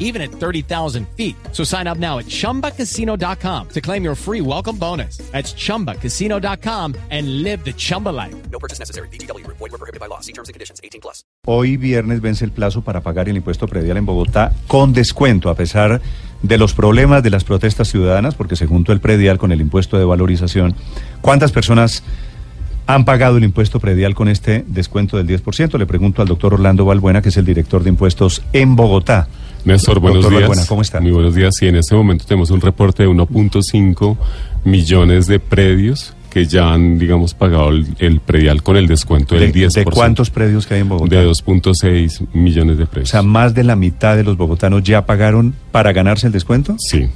even 0.00 0.20
at 0.20 0.32
30,000 0.32 1.06
feet. 1.16 1.36
So 1.52 1.62
sign 1.62 1.86
up 1.86 1.98
now 1.98 2.18
at 2.18 2.26
chumbacasino.com 2.26 3.68
to 3.68 3.80
claim 3.80 4.02
your 4.02 4.16
free 4.16 4.40
welcome 4.40 4.76
bonus. 4.76 5.18
That's 5.30 5.54
chumbacasino.com 5.54 6.96
and 7.10 7.44
live 7.44 7.64
the 7.64 7.72
Chumba 7.72 8.08
life. 8.08 8.34
No 8.50 8.58
purchase 8.58 8.80
necessary. 8.80 9.06
BGW. 9.12 9.46
Void 9.46 9.60
were 9.60 9.78
prohibited 9.78 10.00
by 10.00 10.06
law. 10.06 10.20
See 10.20 10.32
terms 10.32 10.48
and 10.48 10.54
conditions. 10.54 10.80
18 10.82 11.00
plus. 11.00 11.24
Hoy 11.46 11.76
viernes 11.76 12.20
vence 12.20 12.44
el 12.44 12.52
plazo 12.52 12.82
para 12.82 13.00
pagar 13.00 13.28
el 13.28 13.36
impuesto 13.36 13.66
predial 13.66 13.96
en 13.96 14.06
Bogotá 14.06 14.52
con 14.66 14.92
descuento, 14.92 15.48
a 15.48 15.54
pesar 15.54 16.00
de 16.42 16.58
los 16.58 16.74
problemas 16.74 17.22
de 17.22 17.30
las 17.30 17.44
protestas 17.44 17.88
ciudadanas, 17.88 18.34
porque 18.34 18.56
se 18.56 18.66
juntó 18.66 18.92
el 18.92 19.00
predial 19.00 19.38
con 19.38 19.52
el 19.52 19.60
impuesto 19.60 19.98
de 19.98 20.04
valorización. 20.04 20.74
¿Cuántas 21.20 21.52
personas 21.52 22.02
han 22.86 23.04
pagado 23.04 23.36
el 23.36 23.44
impuesto 23.44 23.80
predial 23.80 24.14
con 24.14 24.28
este 24.28 24.64
descuento 24.66 25.16
del 25.16 25.26
10%? 25.26 25.78
Le 25.78 25.86
pregunto 25.86 26.22
al 26.22 26.28
doctor 26.28 26.54
Orlando 26.54 26.84
Balbuena, 26.84 27.22
que 27.22 27.30
es 27.30 27.36
el 27.36 27.44
director 27.44 27.82
de 27.82 27.90
impuestos 27.90 28.42
en 28.52 28.76
Bogotá. 28.76 29.28
Néstor, 29.64 30.00
buenos 30.00 30.22
Doctor 30.22 30.38
días. 30.38 30.48
Balbuena, 30.48 30.66
¿cómo 30.68 30.82
está? 30.82 31.00
Muy 31.00 31.10
buenos 31.10 31.34
días. 31.34 31.54
Sí, 31.58 31.66
en 31.66 31.76
este 31.76 31.94
momento 31.94 32.24
tenemos 32.26 32.50
un 32.50 32.60
reporte 32.60 33.02
de 33.02 33.08
1.5 33.08 34.16
millones 34.64 35.26
de 35.26 35.38
predios 35.40 36.14
que 36.30 36.46
ya 36.46 36.72
han, 36.72 36.98
digamos, 36.98 37.34
pagado 37.34 37.70
el, 37.70 37.86
el 37.98 38.20
predial 38.20 38.62
con 38.62 38.76
el 38.76 38.86
descuento 38.86 39.34
del 39.34 39.50
¿De, 39.52 39.66
10%. 39.68 39.72
de 39.74 39.84
cuántos 39.84 40.30
predios 40.30 40.66
que 40.66 40.74
hay 40.74 40.80
en 40.80 40.88
Bogotá? 40.88 41.16
De 41.16 41.26
2.6 41.26 42.26
millones 42.34 42.78
de 42.78 42.84
O 42.84 42.86
predios. 42.86 43.08
sea, 43.10 43.22
más 43.22 43.52
de 43.52 43.64
la 43.64 43.74
mitad 43.74 44.16
de 44.16 44.22
los 44.22 44.36
bogotanos 44.36 44.82
ya 44.84 45.04
pagaron 45.06 45.54
para 45.72 45.92
ganarse 45.92 46.28
el 46.28 46.32
descuento. 46.32 46.76
Sí. 46.78 47.08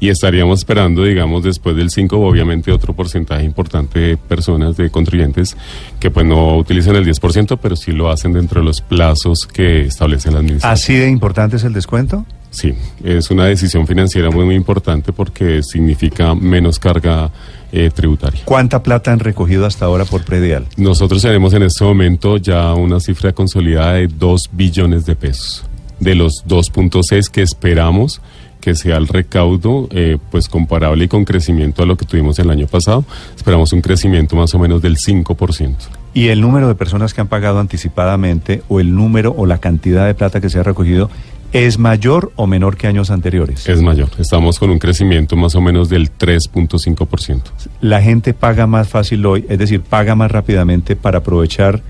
Y 0.00 0.08
estaríamos 0.08 0.60
esperando, 0.60 1.04
digamos, 1.04 1.42
después 1.42 1.76
del 1.76 1.90
5, 1.90 2.18
obviamente 2.18 2.72
otro 2.72 2.94
porcentaje 2.94 3.44
importante 3.44 3.98
de 3.98 4.16
personas, 4.16 4.76
de 4.76 4.90
contribuyentes, 4.90 5.56
que 5.98 6.10
pues 6.10 6.26
no 6.26 6.56
utilizan 6.56 6.96
el 6.96 7.06
10%, 7.06 7.58
pero 7.60 7.76
sí 7.76 7.92
lo 7.92 8.10
hacen 8.10 8.32
dentro 8.32 8.60
de 8.60 8.66
los 8.66 8.80
plazos 8.80 9.46
que 9.46 9.82
establece 9.82 10.30
la 10.30 10.38
administración. 10.38 10.72
¿Así 10.72 10.94
de 10.94 11.08
importante 11.08 11.56
es 11.56 11.64
el 11.64 11.72
descuento? 11.72 12.24
Sí, 12.50 12.74
es 13.04 13.30
una 13.30 13.44
decisión 13.44 13.86
financiera 13.86 14.30
muy, 14.30 14.46
muy 14.46 14.54
importante 14.54 15.12
porque 15.12 15.62
significa 15.62 16.34
menos 16.34 16.78
carga 16.78 17.30
eh, 17.70 17.90
tributaria. 17.94 18.40
¿Cuánta 18.46 18.82
plata 18.82 19.12
han 19.12 19.18
recogido 19.18 19.66
hasta 19.66 19.84
ahora 19.84 20.06
por 20.06 20.24
predial? 20.24 20.66
Nosotros 20.78 21.20
tenemos 21.20 21.52
en 21.52 21.64
este 21.64 21.84
momento 21.84 22.38
ya 22.38 22.72
una 22.72 23.00
cifra 23.00 23.32
consolidada 23.32 23.94
de 23.94 24.08
2 24.08 24.50
billones 24.52 25.04
de 25.04 25.16
pesos. 25.16 25.64
De 26.00 26.14
los 26.14 26.44
2.6 26.46 27.28
que 27.28 27.42
esperamos 27.42 28.22
que 28.66 28.74
sea 28.74 28.96
el 28.96 29.06
recaudo, 29.06 29.86
eh, 29.92 30.18
pues 30.32 30.48
comparable 30.48 31.04
y 31.04 31.06
con 31.06 31.24
crecimiento 31.24 31.84
a 31.84 31.86
lo 31.86 31.96
que 31.96 32.04
tuvimos 32.04 32.36
el 32.40 32.50
año 32.50 32.66
pasado, 32.66 33.04
esperamos 33.36 33.72
un 33.72 33.80
crecimiento 33.80 34.34
más 34.34 34.56
o 34.56 34.58
menos 34.58 34.82
del 34.82 34.96
5%. 34.96 35.76
¿Y 36.14 36.30
el 36.30 36.40
número 36.40 36.66
de 36.66 36.74
personas 36.74 37.14
que 37.14 37.20
han 37.20 37.28
pagado 37.28 37.60
anticipadamente 37.60 38.64
o 38.66 38.80
el 38.80 38.92
número 38.92 39.32
o 39.38 39.46
la 39.46 39.58
cantidad 39.58 40.04
de 40.04 40.14
plata 40.14 40.40
que 40.40 40.50
se 40.50 40.58
ha 40.58 40.64
recogido 40.64 41.10
es 41.52 41.78
mayor 41.78 42.32
o 42.34 42.48
menor 42.48 42.76
que 42.76 42.88
años 42.88 43.12
anteriores? 43.12 43.68
Es 43.68 43.82
mayor, 43.82 44.08
estamos 44.18 44.58
con 44.58 44.70
un 44.70 44.80
crecimiento 44.80 45.36
más 45.36 45.54
o 45.54 45.60
menos 45.60 45.88
del 45.88 46.10
3.5%. 46.10 47.42
La 47.82 48.02
gente 48.02 48.34
paga 48.34 48.66
más 48.66 48.88
fácil 48.88 49.24
hoy, 49.26 49.46
es 49.48 49.60
decir, 49.60 49.80
paga 49.80 50.16
más 50.16 50.32
rápidamente 50.32 50.96
para 50.96 51.18
aprovechar 51.18 51.82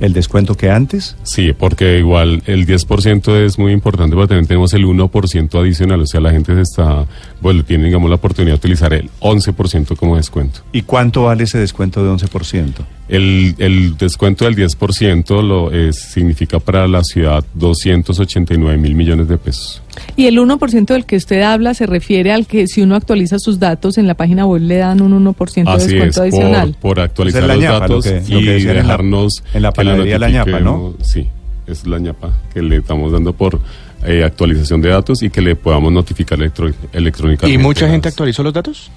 el 0.00 0.12
descuento 0.12 0.56
que 0.56 0.70
antes. 0.70 1.16
Sí, 1.22 1.52
porque 1.52 1.98
igual 1.98 2.42
el 2.46 2.66
10% 2.66 3.44
es 3.44 3.58
muy 3.58 3.72
importante, 3.72 4.14
pero 4.14 4.28
también 4.28 4.46
tenemos 4.46 4.72
el 4.74 4.84
1% 4.84 5.60
adicional, 5.60 6.00
o 6.00 6.06
sea, 6.06 6.20
la 6.20 6.30
gente 6.30 6.54
se 6.54 6.62
está, 6.62 7.06
bueno, 7.40 7.64
tiene, 7.64 7.86
digamos, 7.86 8.08
la 8.08 8.16
oportunidad 8.16 8.54
de 8.54 8.58
utilizar 8.58 8.92
el 8.92 9.10
11% 9.20 9.96
como 9.96 10.16
descuento. 10.16 10.60
¿Y 10.72 10.82
cuánto 10.82 11.24
vale 11.24 11.44
ese 11.44 11.58
descuento 11.58 12.04
de 12.04 12.10
11%? 12.10 12.72
El, 13.06 13.54
el 13.58 13.98
descuento 13.98 14.46
del 14.46 14.56
10% 14.56 15.42
lo 15.42 15.70
es, 15.72 15.96
significa 15.96 16.58
para 16.58 16.88
la 16.88 17.04
ciudad 17.04 17.44
289 17.54 18.78
mil 18.78 18.94
millones 18.94 19.28
de 19.28 19.36
pesos. 19.36 19.82
Y 20.16 20.26
el 20.26 20.38
1% 20.38 20.86
del 20.86 21.04
que 21.04 21.16
usted 21.16 21.42
habla 21.42 21.74
se 21.74 21.84
refiere 21.86 22.32
al 22.32 22.46
que 22.46 22.66
si 22.66 22.80
uno 22.80 22.94
actualiza 22.96 23.38
sus 23.38 23.58
datos 23.58 23.98
en 23.98 24.06
la 24.06 24.14
página 24.14 24.46
web 24.46 24.62
le 24.62 24.76
dan 24.78 25.02
un 25.02 25.12
1% 25.24 25.64
de 25.64 25.70
Así 25.70 25.86
descuento 25.88 26.24
es, 26.24 26.30
por, 26.34 26.40
adicional. 26.42 26.76
por 26.80 27.00
actualizar 27.00 27.42
es 27.42 27.48
los 27.48 27.58
ñapa, 27.58 27.74
lo 27.74 27.80
datos 27.80 28.04
que- 28.04 28.32
lo 28.32 28.40
y 28.40 28.44
que 28.44 28.50
decían 28.52 28.70
en 28.70 28.76
la- 28.76 28.82
dejarnos... 28.84 29.44
en 29.52 29.62
la 29.62 29.68
la 29.68 29.72
panadería 29.72 30.18
La 30.18 30.30
Ñapa, 30.30 30.60
¿no? 30.60 30.94
Sí, 31.02 31.28
es 31.66 31.86
la 31.86 31.98
ñapa 31.98 32.32
que 32.54 32.62
le 32.62 32.76
estamos 32.78 33.12
dando 33.12 33.34
por 33.34 33.60
eh, 34.06 34.24
actualización 34.24 34.80
de 34.80 34.88
datos 34.88 35.22
y 35.22 35.28
que 35.30 35.42
le 35.42 35.56
podamos 35.56 35.92
notificar 35.92 36.38
electro- 36.38 36.72
electrónicamente. 36.92 37.48
¿Y 37.54 37.62
mucha 37.62 37.86
gente 37.88 38.08
actualizó 38.08 38.42
los 38.42 38.52
datos? 38.54 38.90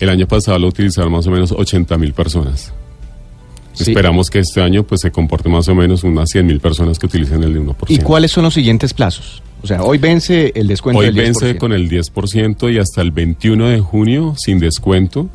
El 0.00 0.08
año 0.08 0.26
pasado 0.26 0.58
lo 0.58 0.66
utilizaron 0.66 1.12
más 1.12 1.26
o 1.28 1.30
menos 1.30 1.52
80 1.52 1.96
mil 1.96 2.12
personas. 2.12 2.72
Sí. 3.72 3.90
Esperamos 3.90 4.28
que 4.28 4.40
este 4.40 4.60
año 4.60 4.82
pues 4.84 5.00
se 5.00 5.10
comporte 5.10 5.48
más 5.48 5.68
o 5.68 5.74
menos 5.74 6.04
unas 6.04 6.30
100 6.30 6.46
mil 6.46 6.60
personas 6.60 6.98
que 6.98 7.06
utilicen 7.06 7.42
el 7.42 7.54
de 7.54 7.60
1%. 7.60 7.74
¿Y 7.88 7.98
cuáles 7.98 8.30
son 8.30 8.44
los 8.44 8.54
siguientes 8.54 8.92
plazos? 8.92 9.42
O 9.62 9.66
sea, 9.66 9.82
hoy 9.82 9.98
vence 9.98 10.52
el 10.54 10.66
descuento 10.66 10.98
Hoy 10.98 11.06
del 11.06 11.14
10%. 11.14 11.18
vence 11.24 11.56
con 11.56 11.72
el 11.72 11.88
10% 11.88 12.72
y 12.72 12.78
hasta 12.78 13.00
el 13.00 13.12
21 13.12 13.68
de 13.68 13.80
junio 13.80 14.34
sin 14.36 14.58
descuento. 14.58 15.28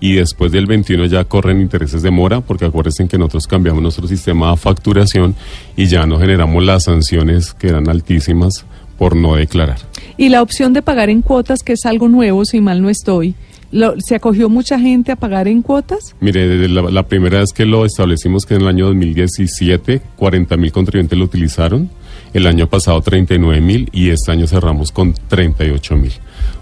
Y 0.00 0.14
después 0.14 0.52
del 0.52 0.66
21 0.66 1.06
ya 1.06 1.24
corren 1.24 1.60
intereses 1.60 2.02
de 2.02 2.10
mora, 2.10 2.40
porque 2.40 2.64
acuérdense 2.64 3.08
que 3.08 3.18
nosotros 3.18 3.48
cambiamos 3.48 3.82
nuestro 3.82 4.06
sistema 4.06 4.50
de 4.52 4.56
facturación 4.56 5.34
y 5.76 5.86
ya 5.86 6.06
no 6.06 6.20
generamos 6.20 6.62
las 6.64 6.84
sanciones 6.84 7.52
que 7.52 7.68
eran 7.68 7.88
altísimas 7.88 8.64
por 8.96 9.16
no 9.16 9.34
declarar. 9.34 9.78
Y 10.16 10.28
la 10.28 10.42
opción 10.42 10.72
de 10.72 10.82
pagar 10.82 11.10
en 11.10 11.22
cuotas, 11.22 11.62
que 11.62 11.72
es 11.72 11.84
algo 11.84 12.08
nuevo, 12.08 12.44
si 12.44 12.60
mal 12.60 12.80
no 12.80 12.90
estoy, 12.90 13.34
lo- 13.70 14.00
¿se 14.00 14.14
acogió 14.14 14.48
mucha 14.48 14.78
gente 14.78 15.12
a 15.12 15.16
pagar 15.16 15.48
en 15.48 15.62
cuotas? 15.62 16.14
Mire, 16.20 16.46
desde 16.48 16.68
la, 16.68 16.82
la 16.90 17.02
primera 17.06 17.38
vez 17.40 17.52
que 17.52 17.64
lo 17.66 17.84
establecimos, 17.84 18.46
que 18.46 18.54
en 18.54 18.62
el 18.62 18.68
año 18.68 18.86
2017, 18.86 20.00
40 20.16 20.56
mil 20.56 20.72
contribuyentes 20.72 21.18
lo 21.18 21.24
utilizaron. 21.24 21.90
El 22.34 22.46
año 22.46 22.66
pasado 22.68 23.00
39 23.00 23.60
mil 23.62 23.88
y 23.92 24.10
este 24.10 24.32
año 24.32 24.46
cerramos 24.46 24.92
con 24.92 25.14
38 25.28 25.96
mil. 25.96 26.12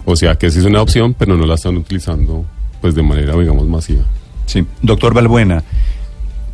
O 0.05 0.15
sea 0.15 0.35
que 0.35 0.49
sí 0.49 0.59
es 0.59 0.65
una 0.65 0.81
opción, 0.81 1.13
pero 1.17 1.35
no 1.35 1.45
la 1.45 1.55
están 1.55 1.75
utilizando 1.77 2.45
pues 2.79 2.95
de 2.95 3.03
manera, 3.03 3.35
digamos, 3.37 3.67
masiva. 3.67 4.03
Sí. 4.45 4.65
Doctor 4.81 5.13
Balbuena, 5.13 5.63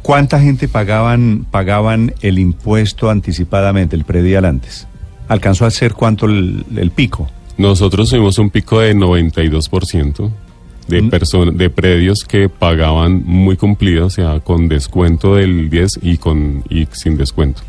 ¿cuánta 0.02 0.40
gente 0.40 0.68
pagaban, 0.68 1.46
pagaban 1.52 2.14
el 2.22 2.40
impuesto 2.40 3.10
anticipadamente, 3.12 3.96
el 3.96 4.04
predial 4.04 4.46
antes? 4.46 4.88
¿Alcanzó 5.28 5.66
a 5.66 5.72
ser 5.72 5.94
cuánto 5.94 6.26
el, 6.26 6.66
el 6.76 6.90
pico? 6.92 7.30
Nosotros 7.58 8.10
tuvimos 8.10 8.40
un 8.40 8.50
pico 8.50 8.80
de 8.80 8.96
92% 8.96 10.30
de 10.88 11.02
Mm. 11.02 11.10
personas, 11.10 11.58
de 11.58 11.70
predios 11.70 12.24
que 12.24 12.50
pagaban 12.50 13.24
muy 13.26 13.56
cumplidos, 13.58 14.14
o 14.14 14.16
sea, 14.16 14.40
con 14.40 14.68
descuento 14.68 15.36
del 15.36 15.70
10 15.70 16.00
y 16.02 16.18
con 16.18 16.64
y 16.70 16.88
sin 16.92 17.18
descuento. 17.18 17.62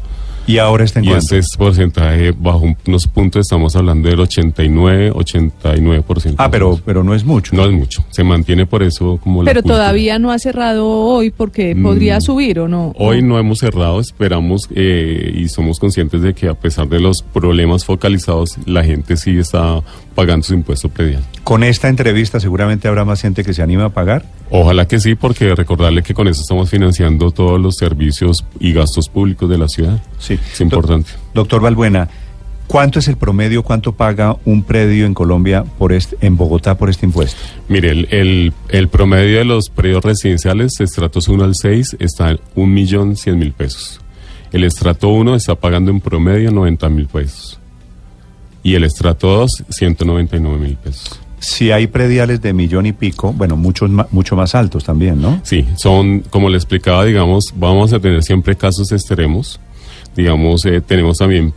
¿Y 0.47 0.59
ahora 0.59 0.85
está 0.85 0.99
en 0.99 1.07
Y 1.07 1.09
cuánto? 1.09 1.37
ese 1.37 1.57
porcentaje 1.57 2.33
bajo 2.39 2.65
unos 2.87 3.07
puntos 3.07 3.41
estamos 3.41 3.75
hablando 3.77 4.11
del 4.11 4.21
89, 4.21 5.11
89%. 5.13 6.35
Ah, 6.37 6.51
pero, 6.51 6.79
pero 6.85 7.03
no 7.03 7.15
es 7.15 7.25
mucho. 7.25 7.57
no 7.57 7.65
es 7.65 7.73
mucho. 7.73 8.05
Se 8.11 8.25
mantiene 8.25 8.67
por 8.67 8.83
eso 8.83 9.19
como 9.23 9.43
la 9.43 9.49
Pero 9.49 9.63
cultura. 9.63 9.79
todavía 9.85 10.19
no 10.19 10.31
ha 10.33 10.39
cerrado 10.39 10.87
hoy 10.87 11.31
porque 11.31 11.75
podría 11.75 12.19
Mm, 12.19 12.21
subir 12.21 12.61
o 12.61 12.69
no. 12.69 12.93
Hoy 12.99 13.23
no 13.23 13.39
hemos 13.39 13.61
cerrado, 13.61 13.99
esperamos 14.01 14.69
eh, 14.75 15.33
y 15.35 15.49
somos 15.49 15.79
conscientes 15.81 16.21
de 16.21 16.35
que 16.35 16.49
a 16.49 16.55
pesar 16.55 16.89
de 16.89 17.01
los 17.01 17.23
problemas 17.23 17.87
focalizados, 17.87 18.57
la 18.67 18.85
gente 18.85 19.17
sí 19.17 19.39
está 19.39 19.81
pagando 20.15 20.45
su 20.45 20.53
impuesto 20.53 20.91
predial. 20.91 21.23
Con 21.45 21.63
esta 21.63 21.89
entrevista 21.89 22.41
seguramente 22.41 22.89
habrá 22.89 23.05
más 23.05 23.21
gente 23.21 23.45
que 23.45 23.53
se 23.53 23.63
anima 23.63 23.85
a 23.85 23.89
pagar. 23.91 24.25
Ojalá 24.51 24.89
que 24.89 24.99
sí, 24.99 25.15
porque 25.15 25.55
recordarle 25.55 26.03
que 26.03 26.15
con 26.15 26.27
eso 26.27 26.41
estamos 26.41 26.71
financiando 26.71 27.31
todos 27.31 27.61
los 27.61 27.77
servicios 27.77 28.45
y 28.59 28.73
gastos 28.73 29.09
públicos 29.11 29.49
de 29.51 29.59
la 29.59 29.69
ciudad. 29.69 30.03
Sí. 30.19 30.39
Es 30.53 30.61
importante. 30.63 31.11
Doctor 31.35 31.61
Balbuena, 31.61 32.09
¿cuánto 32.67 32.99
es 32.99 33.09
el 33.09 33.17
promedio, 33.17 33.63
cuánto 33.63 33.93
paga 33.93 34.37
un 34.47 34.63
predio 34.63 35.05
en 35.05 35.13
Colombia, 35.13 35.65
por 35.65 35.93
este, 35.93 36.17
en 36.23 36.37
Bogotá, 36.39 36.79
por 36.79 36.89
este 36.89 37.05
impuesto? 37.05 37.41
Mire, 37.69 37.91
el, 37.91 38.09
el, 38.11 38.53
el 38.71 38.89
promedio 38.89 39.39
de 39.39 39.45
los 39.45 39.69
predios 39.69 40.03
residenciales, 40.03 40.81
estratos 40.81 41.29
1 41.29 41.45
al 41.45 41.55
6, 41.55 41.97
está 42.01 42.31
en 42.31 42.39
1.100.000 42.57 43.53
pesos. 43.53 44.01
El 44.55 44.63
estrato 44.63 45.09
1 45.09 45.35
está 45.35 45.57
pagando 45.57 45.91
en 45.91 46.01
promedio 46.01 46.53
90 46.53 46.89
mil 46.89 47.09
pesos. 47.09 47.59
Y 48.63 48.77
el 48.77 48.85
estrato 48.85 49.27
2, 49.27 49.65
199 49.69 50.59
mil 50.59 50.77
pesos. 50.77 51.21
Si 51.45 51.71
hay 51.71 51.87
prediales 51.87 52.41
de 52.41 52.53
millón 52.53 52.87
y 52.87 52.93
pico, 52.93 53.33
bueno, 53.33 53.57
muchos 53.57 53.91
mucho 54.11 54.35
más 54.37 54.55
altos 54.55 54.85
también, 54.85 55.21
¿no? 55.21 55.41
Sí, 55.43 55.65
son, 55.77 56.21
como 56.31 56.49
le 56.49 56.57
explicaba, 56.57 57.05
digamos, 57.05 57.53
vamos 57.57 57.93
a 57.93 58.01
tener 58.01 58.23
siempre 58.23 58.57
casos 58.57 58.91
extremos. 58.93 59.61
Digamos, 60.17 60.65
eh, 60.67 60.81
tenemos 60.81 61.19
también 61.19 61.53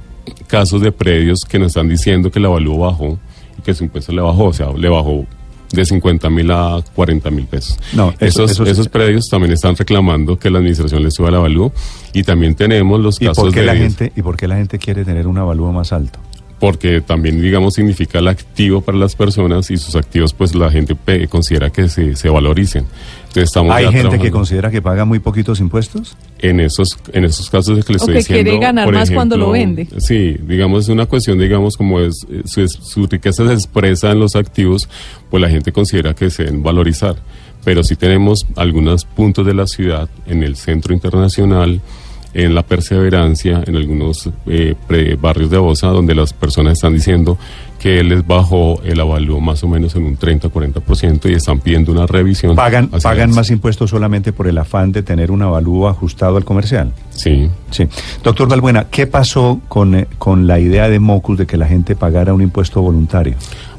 casos 0.47 0.81
de 0.81 0.91
predios 0.91 1.41
que 1.47 1.59
nos 1.59 1.67
están 1.67 1.87
diciendo 1.87 2.31
que 2.31 2.39
el 2.39 2.45
avalúo 2.45 2.79
bajó 2.79 3.17
y 3.57 3.61
que 3.61 3.73
su 3.73 3.83
impuesto 3.85 4.11
le 4.11 4.21
bajó, 4.21 4.45
o 4.45 4.53
sea, 4.53 4.71
le 4.73 4.89
bajó 4.89 5.25
de 5.71 5.85
50 5.85 6.29
mil 6.29 6.49
a 6.51 6.81
40 6.95 7.29
mil 7.29 7.45
pesos. 7.45 7.77
No, 7.93 8.09
eso- 8.19 8.43
esos, 8.45 8.51
eso 8.51 8.65
sí. 8.65 8.71
esos 8.71 8.87
predios 8.89 9.27
también 9.29 9.51
están 9.53 9.75
reclamando 9.75 10.37
que 10.39 10.49
la 10.49 10.59
administración 10.59 11.03
les 11.03 11.13
suba 11.13 11.29
el 11.29 11.35
avalúo 11.35 11.71
y 12.13 12.23
también 12.23 12.55
tenemos 12.55 12.99
los 12.99 13.21
¿Y 13.21 13.25
casos 13.25 13.43
por, 13.45 13.53
qué 13.53 13.59
de 13.61 13.65
la 13.65 13.75
gente, 13.75 14.11
¿Y 14.15 14.21
por 14.21 14.37
qué 14.37 14.47
la 14.47 14.55
gente 14.57 14.79
quiere 14.79 15.03
tener 15.05 15.27
un 15.27 15.37
avalúo 15.37 15.71
más 15.71 15.91
alto? 15.93 16.19
Porque 16.59 17.01
también 17.01 17.39
digamos 17.41 17.75
significa 17.75 18.17
el 18.19 18.27
activo 18.27 18.81
para 18.81 18.97
las 18.97 19.15
personas 19.15 19.69
y 19.69 19.77
sus 19.77 19.95
activos 19.95 20.33
pues 20.33 20.55
la 20.55 20.71
gente 20.71 20.95
pe- 20.95 21.27
considera 21.27 21.69
que 21.69 21.87
se, 21.87 22.15
se 22.15 22.29
valoricen. 22.29 22.85
Entonces 23.27 23.43
estamos 23.43 23.75
¿Hay 23.75 23.91
gente 23.91 24.17
que 24.17 24.31
considera 24.31 24.71
que 24.71 24.81
paga 24.81 25.05
muy 25.05 25.19
poquitos 25.19 25.59
impuestos? 25.59 26.17
en 26.39 26.59
esos 26.59 26.97
en 27.13 27.25
esos 27.25 27.49
casos 27.49 27.83
que 27.85 27.93
le 27.93 27.97
O 27.97 28.01
estoy 28.01 28.13
que 28.13 28.19
diciendo 28.19 28.43
quiere 28.51 28.59
ganar 28.59 28.85
por 28.85 28.93
más 28.95 29.09
cuando 29.11 29.37
lo 29.37 29.53
ejemplo, 29.55 29.85
vende. 29.85 30.01
Sí, 30.01 30.35
digamos 30.47 30.83
es 30.85 30.89
una 30.89 31.05
cuestión 31.05 31.37
digamos 31.39 31.77
como 31.77 31.99
es 31.99 32.25
eh, 32.29 32.41
su, 32.45 32.67
su 32.67 33.05
riqueza 33.07 33.45
se 33.47 33.53
expresa 33.53 34.11
en 34.11 34.19
los 34.19 34.35
activos, 34.35 34.87
pues 35.29 35.41
la 35.41 35.49
gente 35.49 35.71
considera 35.71 36.13
que 36.15 36.29
se 36.29 36.45
deben 36.45 36.63
valorizar. 36.63 37.15
Pero 37.63 37.83
sí 37.83 37.95
tenemos 37.95 38.45
algunos 38.55 39.03
puntos 39.05 39.45
de 39.45 39.53
la 39.53 39.67
ciudad 39.67 40.09
en 40.25 40.41
el 40.43 40.55
centro 40.55 40.93
internacional 40.93 41.81
en 42.33 42.53
la 42.55 42.63
perseverancia, 42.63 43.63
en 43.65 43.75
algunos 43.75 44.29
eh, 44.47 44.75
pre- 44.87 45.15
barrios 45.15 45.49
de 45.49 45.57
Bosa, 45.57 45.87
donde 45.87 46.13
las 46.15 46.33
personas 46.33 46.73
están 46.73 46.93
diciendo 46.93 47.37
que 47.79 48.03
les 48.03 48.25
bajó 48.25 48.81
el 48.83 48.99
avalúo 48.99 49.39
más 49.39 49.63
o 49.63 49.67
menos 49.67 49.95
en 49.95 50.03
un 50.03 50.17
30-40% 50.17 51.29
y 51.29 51.33
están 51.33 51.59
pidiendo 51.59 51.91
una 51.91 52.07
revisión. 52.07 52.55
¿Pagan, 52.55 52.87
pagan 52.89 53.31
más 53.31 53.49
impuestos 53.51 53.89
solamente 53.91 54.33
por 54.33 54.47
el 54.47 54.57
afán 54.57 54.91
de 54.91 55.03
tener 55.03 55.29
un 55.31 55.41
avalúo 55.43 55.87
ajustado 55.87 56.37
al 56.37 56.43
comercial? 56.45 56.91
Sí. 57.11 57.49
Sí. 57.71 57.87
Doctor 58.23 58.47
Balbuena, 58.49 58.87
¿qué 58.89 59.05
pasó 59.07 59.61
con, 59.67 59.95
eh, 59.95 60.07
con 60.17 60.47
la 60.47 60.59
idea 60.59 60.89
de 60.89 60.99
Mocus 60.99 61.37
de 61.37 61.45
que 61.45 61.57
la 61.57 61.67
gente 61.67 61.95
pagara 61.95 62.33
un 62.33 62.41
impuesto 62.41 62.81
voluntario? 62.81 63.35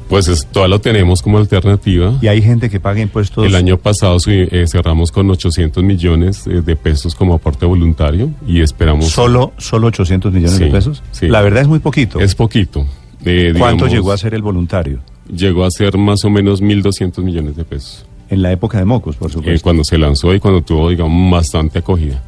Pues 0.09 0.27
es, 0.27 0.47
todavía 0.47 0.75
lo 0.75 0.81
tenemos 0.81 1.21
como 1.21 1.37
alternativa. 1.37 2.17
Y 2.19 2.27
hay 2.27 2.41
gente 2.41 2.69
que 2.69 2.79
paga 2.79 2.99
impuestos... 2.99 3.45
El 3.45 3.53
año 3.53 3.77
pasado 3.77 4.17
eh, 4.25 4.65
cerramos 4.67 5.11
con 5.11 5.29
800 5.29 5.83
millones 5.83 6.47
eh, 6.47 6.61
de 6.61 6.75
pesos 6.75 7.13
como 7.13 7.35
aporte 7.35 7.67
voluntario 7.67 8.31
y 8.47 8.61
esperamos... 8.61 9.09
Solo, 9.09 9.53
solo 9.57 9.87
800 9.87 10.33
millones 10.33 10.57
de 10.57 10.67
pesos. 10.67 11.03
sí. 11.11 11.27
La 11.27 11.41
verdad 11.41 11.61
es 11.61 11.67
muy 11.67 11.77
poquito. 11.77 12.19
Es 12.19 12.33
poquito. 12.33 12.87
Eh, 13.23 13.53
¿Cuánto 13.57 13.85
digamos, 13.85 13.91
llegó 13.91 14.11
a 14.11 14.17
ser 14.17 14.33
el 14.33 14.41
voluntario? 14.41 14.99
Llegó 15.31 15.63
a 15.63 15.69
ser 15.69 15.95
más 15.97 16.25
o 16.25 16.31
menos 16.31 16.63
1.200 16.63 17.21
millones 17.21 17.55
de 17.55 17.63
pesos. 17.63 18.05
En 18.29 18.41
la 18.41 18.51
época 18.51 18.79
de 18.79 18.85
Mocus, 18.85 19.15
por 19.15 19.31
supuesto. 19.31 19.63
cuando 19.63 19.83
se 19.83 19.99
lanzó 19.99 20.33
y 20.33 20.39
cuando 20.39 20.61
tuvo, 20.61 20.89
digamos, 20.89 21.31
bastante 21.31 21.79
acogida. 21.79 22.23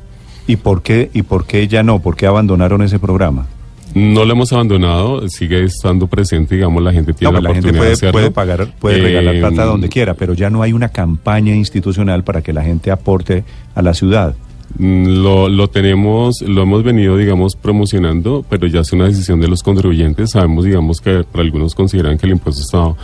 ¿Y 0.45 0.57
por 0.57 0.83
qué 0.83 1.09
y 1.13 1.23
por 1.23 1.45
qué 1.45 1.67
ya 1.67 1.81
no? 1.81 1.99
¿Por 1.99 2.15
qué 2.15 2.27
abandonaron 2.27 2.81
ese 2.83 2.99
programa? 2.99 3.47
No 3.93 4.23
lo 4.23 4.31
hemos 4.33 4.53
abandonado, 4.53 5.27
sigue 5.27 5.63
estando 5.65 6.07
presente, 6.07 6.55
digamos, 6.55 6.81
la 6.81 6.93
gente 6.93 7.13
tiene 7.13 7.33
No, 7.33 7.41
la 7.41 7.49
pues 7.49 7.49
la 7.49 7.53
gente 7.55 7.69
oportunidad 7.69 7.79
puede, 7.79 7.89
de 7.89 7.93
hacerlo. 7.93 8.11
puede 8.13 8.31
pagar, 8.31 8.67
puede 8.79 8.99
Eh, 8.99 9.01
regalar 9.01 9.39
plata 9.39 9.65
donde 9.65 9.89
quiera, 9.89 10.13
pero 10.13 10.33
ya 10.33 10.49
no 10.49 10.61
hay 10.61 10.71
una 10.73 10.89
campaña 10.89 11.53
institucional 11.55 12.23
para 12.23 12.41
que 12.41 12.53
la 12.53 12.63
gente 12.63 12.89
aporte 12.91 13.43
a 13.75 13.81
la 13.81 13.93
ciudad. 13.93 14.33
Mm, 14.77 15.21
Lo, 15.21 15.49
lo 15.49 15.67
tenemos, 15.69 16.41
lo 16.41 16.61
hemos 16.63 16.83
venido, 16.83 17.17
digamos, 17.17 17.57
promocionando, 17.57 18.45
pero 18.49 18.65
ya 18.67 18.79
es 18.79 18.93
una 18.93 19.05
decisión 19.07 19.41
de 19.41 19.49
los 19.49 19.61
contribuyentes. 19.61 20.31
Sabemos, 20.31 20.63
digamos, 20.63 21.01
que 21.01 21.25
para 21.29 21.43
algunos 21.43 21.75
consideran 21.75 22.17
que 22.17 22.25
el 22.27 22.31
impuesto 22.33 22.61
está 22.61 22.95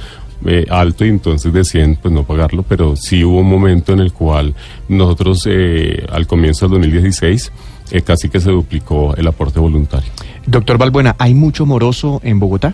eh, 0.45 0.65
alto 0.69 1.03
y 1.03 1.09
entonces 1.09 1.51
deciden 1.51 1.97
pues 2.01 2.13
no 2.13 2.23
pagarlo, 2.23 2.63
pero 2.63 2.95
sí 2.95 3.23
hubo 3.25 3.39
un 3.39 3.49
momento 3.49 3.91
en 3.91 3.99
el 3.99 4.13
cual 4.13 4.53
nosotros, 4.87 5.43
eh, 5.49 6.05
al 6.11 6.27
comienzo 6.27 6.67
del 6.69 6.79
2016, 6.79 7.51
eh, 7.91 8.01
casi 8.01 8.29
que 8.29 8.39
se 8.39 8.51
duplicó 8.51 9.15
el 9.15 9.27
aporte 9.27 9.59
voluntario. 9.59 10.09
Doctor 10.45 10.77
Balbuena, 10.77 11.15
¿hay 11.19 11.33
mucho 11.33 11.65
moroso 11.65 12.21
en 12.23 12.39
Bogotá? 12.39 12.73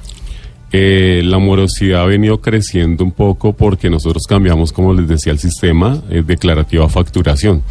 Eh, 0.72 1.22
la 1.24 1.38
morosidad 1.38 2.02
ha 2.02 2.06
venido 2.06 2.42
creciendo 2.42 3.04
un 3.04 3.12
poco 3.12 3.54
porque 3.54 3.92
nosotros 3.92 4.24
cambiamos, 4.28 4.74
como 4.74 4.94
les 4.94 5.08
decía, 5.08 5.32
el 5.32 5.38
sistema 5.38 6.02
eh, 6.10 6.24
declarativo 6.26 6.84
a 6.84 6.90
facturación. 6.90 7.62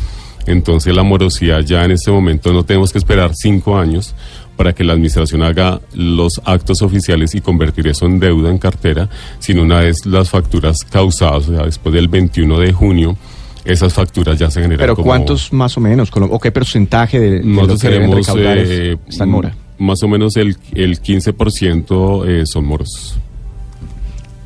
Entonces 0.47 0.95
la 0.95 1.03
morosidad 1.03 1.61
ya 1.61 1.85
en 1.85 1.93
este 1.93 2.11
momento 2.11 2.53
no 2.53 2.65
tenemos 2.65 2.93
que 2.93 2.99
esperar 2.99 3.33
cinco 3.35 3.77
años 3.77 4.15
para 4.57 4.73
que 4.73 4.85
la 4.85 4.93
administración 4.93 5.43
haga 5.43 5.81
los 5.95 6.41
actos 6.45 6.83
oficiales 6.83 7.35
y 7.35 7.41
convertir 7.41 7.89
eso 7.89 8.07
en 8.07 8.21
deuda 8.21 8.51
en 8.51 8.59
cartera, 8.59 9.09
sino 9.41 9.63
una 9.63 9.81
vez 9.81 10.07
las 10.07 10.31
facturas 10.31 10.85
causadas, 10.89 11.49
o 11.49 11.57
sea, 11.57 11.65
después 11.65 11.93
del 11.95 12.09
21 12.09 12.59
de 12.61 12.73
junio, 12.73 13.17
esas 13.65 13.93
facturas 13.93 14.39
ya 14.39 14.51
se 14.51 14.61
generan 14.61 14.79
Pero 14.79 14.95
como- 14.97 15.07
¿cuántos 15.07 15.53
más 15.53 15.77
o 15.77 15.81
menos? 15.81 16.11
¿O 16.15 16.39
qué 16.41 16.51
porcentaje 16.53 17.19
de, 17.21 17.31
de 17.31 17.39
lo 17.41 17.45
nosotros 17.47 17.83
que 17.83 17.89
tenemos 17.89 18.17
recaudar 18.17 18.59
es- 18.59 18.69
eh, 18.71 18.99
está 19.09 19.25
en 19.25 19.31
mora? 19.31 19.55
más 19.79 20.03
o 20.03 20.09
menos 20.09 20.37
el, 20.37 20.57
el 20.75 21.01
15% 21.01 22.25
eh, 22.29 22.47
son 22.47 22.65
moros. 22.67 23.17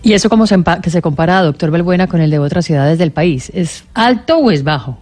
¿Y 0.02 0.12
eso 0.12 0.28
cómo 0.28 0.46
se, 0.46 0.56
que 0.82 0.90
se 0.90 1.02
compara, 1.02 1.42
doctor 1.42 1.70
Belbuena, 1.70 2.06
con 2.06 2.20
el 2.20 2.30
de 2.30 2.38
otras 2.38 2.64
ciudades 2.64 2.98
del 2.98 3.10
país? 3.10 3.50
¿Es 3.54 3.84
alto 3.92 4.38
o 4.38 4.50
es 4.50 4.62
bajo? 4.62 4.98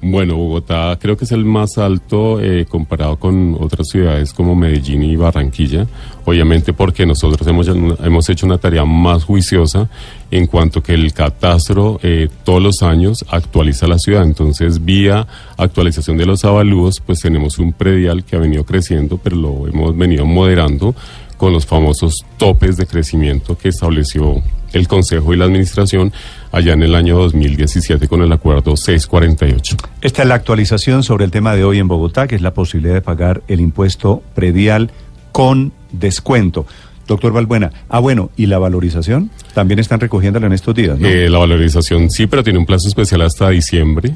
Bueno, 0.00 0.36
Bogotá 0.36 0.96
creo 1.00 1.16
que 1.16 1.24
es 1.24 1.32
el 1.32 1.44
más 1.44 1.76
alto 1.76 2.40
eh, 2.40 2.66
comparado 2.68 3.16
con 3.16 3.56
otras 3.58 3.88
ciudades 3.88 4.32
como 4.32 4.54
Medellín 4.54 5.02
y 5.02 5.16
Barranquilla, 5.16 5.88
obviamente 6.24 6.72
porque 6.72 7.04
nosotros 7.04 7.44
hemos, 7.48 7.66
hemos 7.66 8.28
hecho 8.28 8.46
una 8.46 8.58
tarea 8.58 8.84
más 8.84 9.24
juiciosa 9.24 9.88
en 10.30 10.46
cuanto 10.46 10.84
que 10.84 10.94
el 10.94 11.12
catastro 11.12 11.98
eh, 12.04 12.28
todos 12.44 12.62
los 12.62 12.84
años 12.84 13.24
actualiza 13.28 13.88
la 13.88 13.98
ciudad, 13.98 14.22
entonces 14.22 14.84
vía 14.84 15.26
actualización 15.56 16.16
de 16.16 16.26
los 16.26 16.44
avalúos, 16.44 17.02
pues 17.04 17.18
tenemos 17.18 17.58
un 17.58 17.72
predial 17.72 18.24
que 18.24 18.36
ha 18.36 18.38
venido 18.38 18.64
creciendo, 18.64 19.18
pero 19.18 19.34
lo 19.34 19.66
hemos 19.66 19.96
venido 19.96 20.24
moderando 20.26 20.94
con 21.36 21.52
los 21.52 21.66
famosos 21.66 22.24
topes 22.36 22.76
de 22.76 22.86
crecimiento 22.86 23.58
que 23.58 23.70
estableció 23.70 24.42
el 24.72 24.88
Consejo 24.88 25.32
y 25.34 25.36
la 25.36 25.44
Administración 25.44 26.12
allá 26.52 26.72
en 26.72 26.82
el 26.82 26.94
año 26.94 27.16
2017 27.18 28.08
con 28.08 28.22
el 28.22 28.32
acuerdo 28.32 28.76
648. 28.76 29.76
Esta 30.00 30.22
es 30.22 30.28
la 30.28 30.34
actualización 30.34 31.02
sobre 31.02 31.24
el 31.24 31.30
tema 31.30 31.54
de 31.54 31.64
hoy 31.64 31.78
en 31.78 31.88
Bogotá, 31.88 32.26
que 32.26 32.36
es 32.36 32.42
la 32.42 32.54
posibilidad 32.54 32.94
de 32.94 33.02
pagar 33.02 33.42
el 33.48 33.60
impuesto 33.60 34.22
predial 34.34 34.90
con 35.32 35.72
descuento. 35.92 36.66
Doctor 37.06 37.32
Balbuena, 37.32 37.72
ah 37.88 38.00
bueno, 38.00 38.30
¿y 38.36 38.46
la 38.46 38.58
valorización? 38.58 39.30
También 39.54 39.80
están 39.80 39.98
recogiéndola 39.98 40.46
en 40.46 40.52
estos 40.52 40.74
días, 40.74 40.98
¿no? 40.98 41.08
Eh, 41.08 41.30
la 41.30 41.38
valorización 41.38 42.10
sí, 42.10 42.26
pero 42.26 42.44
tiene 42.44 42.58
un 42.58 42.66
plazo 42.66 42.86
especial 42.86 43.22
hasta 43.22 43.48
diciembre. 43.48 44.14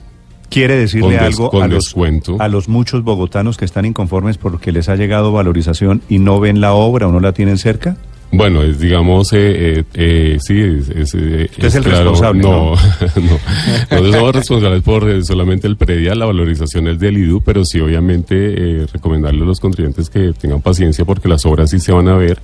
¿Quiere 0.51 0.77
decirle 0.77 1.19
algo 1.19 1.51
los, 1.67 1.95
a 2.39 2.49
los 2.49 2.69
muchos 2.69 3.03
bogotanos 3.03 3.57
que 3.57 3.65
están 3.65 3.87
inconformes 3.87 4.37
porque 4.37 4.71
les 4.71 4.91
ha 4.91 4.97
llegado 4.97 5.33
valorización 5.33 6.03
y 6.11 6.19
no 6.19 6.41
ven 6.41 6.61
la 6.61 6.75
obra 6.75 7.09
o 7.09 7.13
no 7.13 7.21
la 7.21 7.33
tienen 7.33 7.57
cerca? 7.57 7.97
Bueno, 8.35 8.63
es 8.63 8.81
digamos, 8.81 9.31
eh, 9.35 9.37
eh, 9.81 9.85
eh, 9.93 10.39
sí, 10.41 10.59
es, 10.59 10.89
es, 10.89 11.15
eh, 11.15 11.49
Usted 11.51 11.67
es 11.67 11.75
el 11.75 11.85
responsable, 11.85 12.43
No, 12.43 12.75
no. 13.17 14.01
Nosotros 14.01 14.11
somos 14.11 14.35
responsables 14.35 14.83
por 14.83 15.11
eh, 15.11 15.23
solamente 15.23 15.67
el 15.67 15.77
predial, 15.77 16.19
la 16.19 16.25
valorización 16.25 16.89
es 16.89 16.99
del 16.99 17.19
IDU, 17.19 17.43
pero 17.43 17.63
sí, 17.67 17.79
obviamente, 17.79 18.35
eh, 18.37 18.87
recomendarle 18.91 19.43
a 19.43 19.45
los 19.45 19.61
contribuyentes 19.61 20.09
que 20.09 20.33
tengan 20.33 20.63
paciencia 20.63 21.05
porque 21.05 21.29
las 21.29 21.45
obras 21.45 21.71
sí 21.71 21.79
se 21.79 21.93
van 21.93 22.09
a 22.09 22.17
ver 22.17 22.41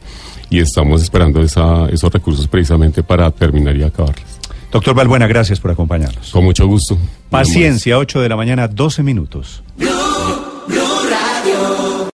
y 0.50 0.58
estamos 0.58 1.02
esperando 1.02 1.40
esa, 1.40 1.88
esos 1.88 2.12
recursos 2.12 2.46
precisamente 2.48 3.02
para 3.02 3.30
terminar 3.30 3.74
y 3.74 3.82
acabarlas. 3.82 4.38
Doctor 4.70 4.94
Balbuena, 4.94 5.26
gracias 5.26 5.58
por 5.58 5.70
acompañarnos. 5.70 6.30
Con 6.30 6.44
mucho 6.44 6.66
gusto. 6.66 6.98
Paciencia, 7.30 7.96
8 7.96 8.20
de 8.20 8.28
la 8.28 8.36
mañana, 8.36 8.68
12 8.68 9.02
minutos. 9.02 9.62